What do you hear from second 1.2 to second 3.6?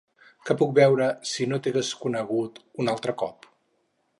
"Si no t'hagués conegut" un altre cop?